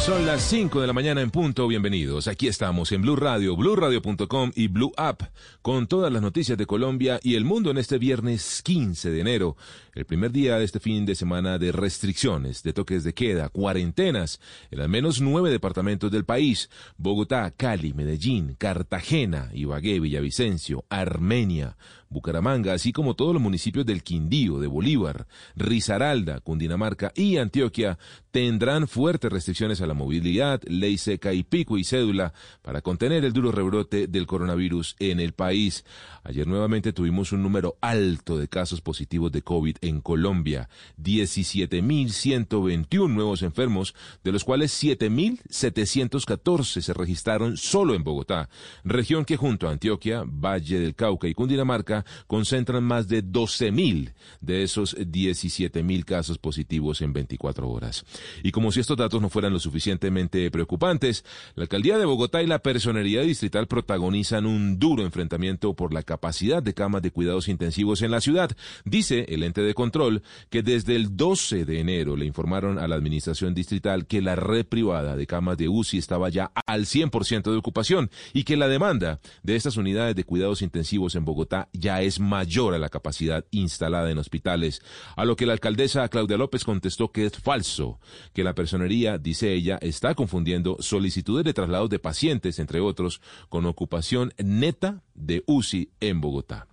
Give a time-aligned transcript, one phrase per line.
[0.00, 2.26] Son las 5 de la mañana en punto, bienvenidos.
[2.26, 5.24] Aquí estamos en Blue Radio, BlueRadio.com y Blue App
[5.60, 9.58] con todas las noticias de Colombia y el mundo en este viernes 15 de enero,
[9.92, 14.40] el primer día de este fin de semana de restricciones, de toques de queda, cuarentenas
[14.70, 21.76] en al menos nueve departamentos del país, Bogotá, Cali, Medellín, Cartagena, Ibagué, Villavicencio, Armenia,
[22.10, 28.00] Bucaramanga, así como todos los municipios del Quindío, de Bolívar, Risaralda, Cundinamarca y Antioquia,
[28.32, 33.32] tendrán fuertes restricciones a la movilidad, ley seca y pico y cédula para contener el
[33.32, 35.84] duro rebrote del coronavirus en el país.
[36.24, 40.68] Ayer nuevamente tuvimos un número alto de casos positivos de COVID en Colombia,
[41.00, 48.48] 17.121 nuevos enfermos, de los cuales 7.714 se registraron solo en Bogotá,
[48.82, 54.62] región que junto a Antioquia, Valle del Cauca y Cundinamarca concentran más de 12.000 de
[54.62, 58.04] esos 17.000 casos positivos en 24 horas.
[58.42, 62.46] Y como si estos datos no fueran lo suficientemente preocupantes, la alcaldía de Bogotá y
[62.46, 68.02] la personería distrital protagonizan un duro enfrentamiento por la capacidad de camas de cuidados intensivos
[68.02, 68.50] en la ciudad.
[68.84, 72.96] Dice el ente de control que desde el 12 de enero le informaron a la
[72.96, 77.56] administración distrital que la red privada de camas de UCI estaba ya al 100% de
[77.56, 82.20] ocupación y que la demanda de estas unidades de cuidados intensivos en Bogotá ya es
[82.20, 84.82] mayor a la capacidad instalada en hospitales,
[85.16, 88.00] a lo que la alcaldesa Claudia López contestó que es falso,
[88.32, 93.66] que la personería, dice ella, está confundiendo solicitudes de traslados de pacientes, entre otros, con
[93.66, 96.69] ocupación neta de UCI en Bogotá.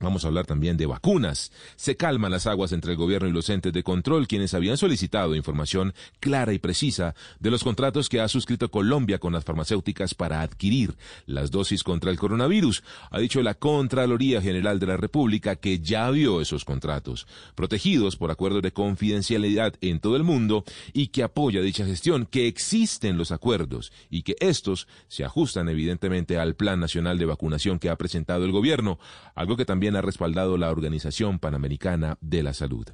[0.00, 1.52] Vamos a hablar también de vacunas.
[1.76, 5.36] Se calman las aguas entre el gobierno y los entes de control, quienes habían solicitado
[5.36, 10.40] información clara y precisa de los contratos que ha suscrito Colombia con las farmacéuticas para
[10.40, 10.96] adquirir
[11.26, 12.82] las dosis contra el coronavirus.
[13.10, 18.32] Ha dicho la Contraloría General de la República que ya vio esos contratos, protegidos por
[18.32, 23.30] acuerdos de confidencialidad en todo el mundo y que apoya dicha gestión, que existen los
[23.30, 28.44] acuerdos y que estos se ajustan evidentemente al Plan Nacional de Vacunación que ha presentado
[28.44, 28.98] el gobierno,
[29.36, 32.86] algo que también ha respaldado la Organización Panamericana de la Salud.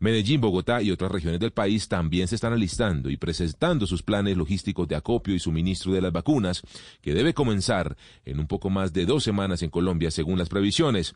[0.00, 4.36] Medellín, Bogotá y otras regiones del país también se están alistando y presentando sus planes
[4.36, 6.62] logísticos de acopio y suministro de las vacunas,
[7.00, 11.14] que debe comenzar en un poco más de dos semanas en Colombia, según las previsiones.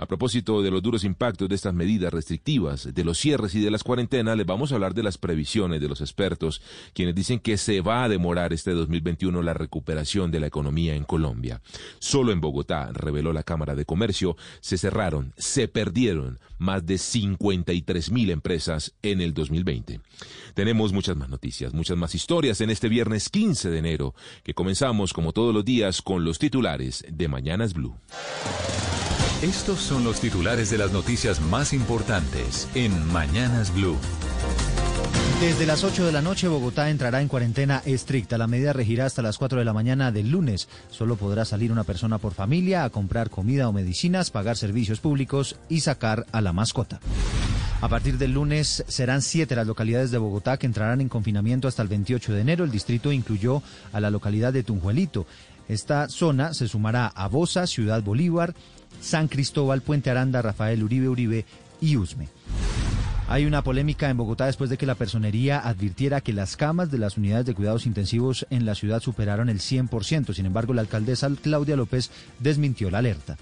[0.00, 3.70] A propósito de los duros impactos de estas medidas restrictivas, de los cierres y de
[3.70, 6.62] las cuarentenas, les vamos a hablar de las previsiones de los expertos,
[6.94, 11.04] quienes dicen que se va a demorar este 2021 la recuperación de la economía en
[11.04, 11.60] Colombia.
[11.98, 18.10] Solo en Bogotá, reveló la Cámara de Comercio, se cerraron, se perdieron más de 53
[18.10, 20.00] mil empresas en el 2020.
[20.54, 25.12] Tenemos muchas más noticias, muchas más historias en este viernes 15 de enero, que comenzamos
[25.12, 27.94] como todos los días con los titulares de Mañanas Blue.
[29.42, 33.96] Estos son los titulares de las noticias más importantes en Mañanas Blue.
[35.40, 38.36] Desde las 8 de la noche Bogotá entrará en cuarentena estricta.
[38.36, 40.68] La medida regirá hasta las 4 de la mañana del lunes.
[40.90, 45.56] Solo podrá salir una persona por familia a comprar comida o medicinas, pagar servicios públicos
[45.70, 47.00] y sacar a la mascota.
[47.80, 51.80] A partir del lunes serán siete las localidades de Bogotá que entrarán en confinamiento hasta
[51.80, 52.64] el 28 de enero.
[52.64, 53.62] El distrito incluyó
[53.94, 55.24] a la localidad de Tunjuelito.
[55.66, 58.54] Esta zona se sumará a Bosa, Ciudad Bolívar,
[59.00, 61.44] San Cristóbal, Puente Aranda, Rafael Uribe Uribe
[61.80, 62.28] y Usme.
[63.30, 66.98] Hay una polémica en Bogotá después de que la personería advirtiera que las camas de
[66.98, 70.34] las unidades de cuidados intensivos en la ciudad superaron el 100%.
[70.34, 72.10] Sin embargo, la alcaldesa Claudia López
[72.40, 73.36] desmintió la alerta.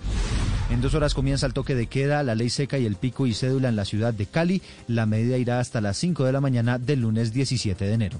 [0.70, 3.32] En dos horas comienza el toque de queda, la ley seca y el pico y
[3.32, 4.60] cédula en la ciudad de Cali.
[4.88, 8.18] La medida irá hasta las 5 de la mañana del lunes 17 de enero.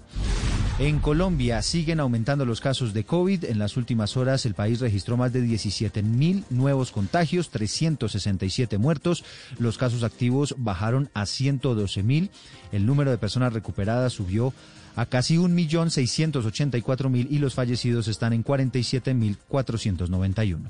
[0.78, 3.46] En Colombia siguen aumentando los casos de COVID.
[3.46, 9.24] En las últimas horas el país registró más de 17 mil nuevos contagios, 367 muertos.
[9.58, 12.30] Los casos activos bajaron a 112 mil.
[12.70, 14.54] El número de personas recuperadas subió
[14.94, 20.60] a casi 1.684.000 y los fallecidos están en 47.491.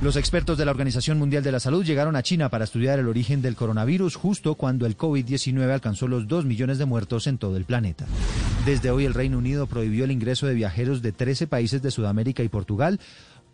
[0.00, 3.08] Los expertos de la Organización Mundial de la Salud llegaron a China para estudiar el
[3.08, 7.56] origen del coronavirus justo cuando el COVID-19 alcanzó los 2 millones de muertos en todo
[7.56, 8.06] el planeta.
[8.68, 12.42] Desde hoy el Reino Unido prohibió el ingreso de viajeros de 13 países de Sudamérica
[12.42, 13.00] y Portugal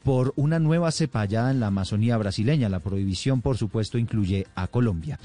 [0.02, 2.68] por una nueva cepa hallada en la Amazonía brasileña.
[2.68, 5.20] La prohibición, por supuesto, incluye a Colombia.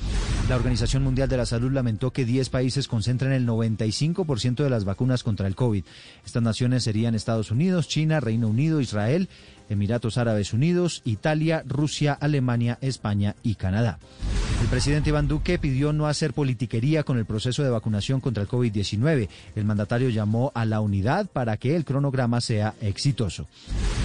[0.48, 4.86] La Organización Mundial de la Salud lamentó que 10 países concentran el 95% de las
[4.86, 5.84] vacunas contra el COVID.
[6.24, 9.28] Estas naciones serían Estados Unidos, China, Reino Unido, Israel,
[9.70, 14.00] Emiratos Árabes Unidos, Italia, Rusia, Alemania, España y Canadá.
[14.62, 18.50] El presidente Iván Duque pidió no hacer politiquería con el proceso de vacunación contra el
[18.50, 19.30] COVID-19.
[19.56, 23.48] El mandatario llamó a la unidad para que el cronograma sea exitoso.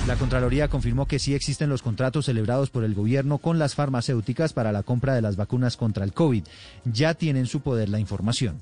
[0.07, 4.53] La Contraloría confirmó que sí existen los contratos celebrados por el gobierno con las farmacéuticas
[4.53, 6.45] para la compra de las vacunas contra el COVID.
[6.85, 8.61] Ya tienen en su poder la información.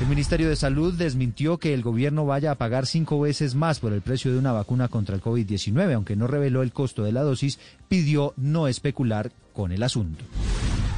[0.00, 3.92] El Ministerio de Salud desmintió que el gobierno vaya a pagar cinco veces más por
[3.92, 7.22] el precio de una vacuna contra el COVID-19, aunque no reveló el costo de la
[7.22, 7.58] dosis,
[7.88, 10.24] pidió no especular con el asunto.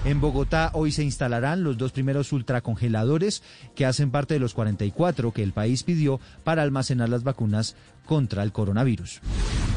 [0.02, 3.42] En Bogotá hoy se instalarán los dos primeros ultracongeladores
[3.74, 7.76] que hacen parte de los 44 que el país pidió para almacenar las vacunas
[8.06, 9.20] contra el coronavirus.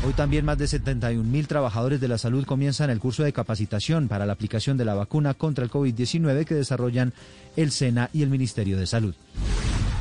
[0.08, 4.08] Hoy también más de 71 mil trabajadores de la salud comienzan el curso de capacitación
[4.08, 7.14] para la aplicación de la vacuna contra el COVID-19 que desarrollan
[7.58, 9.16] el SENA y el Ministerio de Salud.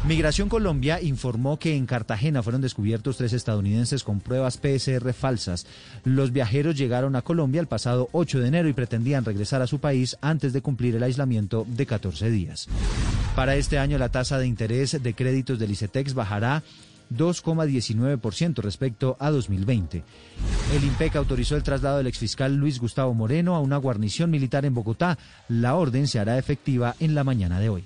[0.04, 5.64] Migración Colombia informó que en Cartagena fueron descubiertos tres estadounidenses con pruebas PSR falsas.
[6.02, 9.78] Los viajeros llegaron a Colombia el pasado 8 de enero y pretendían regresar a su
[9.78, 12.66] país antes de cumplir el aislamiento de 14 días.
[13.36, 16.64] Para este año la tasa de interés de créditos del ICETEX bajará
[17.16, 20.02] 2,19% respecto a 2020.
[20.74, 24.74] El IMPEC autorizó el traslado del exfiscal Luis Gustavo Moreno a una guarnición militar en
[24.74, 25.16] Bogotá.
[25.48, 27.84] La orden se hará efectiva en la mañana de hoy.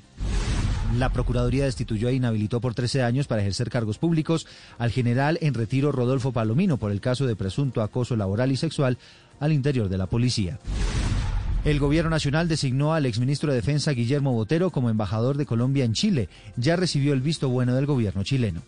[0.95, 4.47] La Procuraduría destituyó e inhabilitó por 13 años para ejercer cargos públicos
[4.79, 8.97] al general en retiro Rodolfo Palomino por el caso de presunto acoso laboral y sexual
[9.41, 10.59] al interior de la policía.
[11.65, 15.95] El gobierno nacional designó al exministro de Defensa Guillermo Botero como embajador de Colombia en
[15.95, 16.29] Chile.
[16.57, 18.63] Ya recibió el visto bueno del gobierno chileno.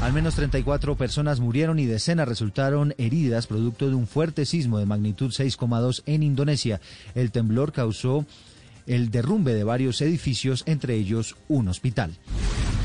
[0.00, 4.86] Al menos 34 personas murieron y decenas resultaron heridas producto de un fuerte sismo de
[4.86, 6.80] magnitud 6,2 en Indonesia.
[7.16, 8.24] El temblor causó
[8.88, 12.16] el derrumbe de varios edificios, entre ellos un hospital.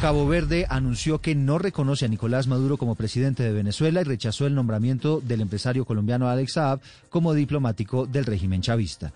[0.03, 4.45] Cabo Verde anunció que no reconoce a Nicolás Maduro como presidente de Venezuela y rechazó
[4.45, 9.13] el nombramiento del empresario colombiano Alex Saab como diplomático del régimen chavista.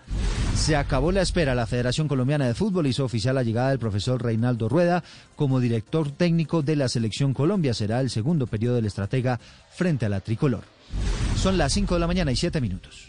[0.56, 1.54] Se acabó la espera.
[1.54, 5.04] La Federación Colombiana de Fútbol hizo oficial la llegada del profesor Reinaldo Rueda
[5.36, 7.74] como director técnico de la Selección Colombia.
[7.74, 9.38] Será el segundo periodo del estratega
[9.70, 10.64] frente a la tricolor.
[11.36, 13.08] Son las 5 de la mañana y 7 minutos.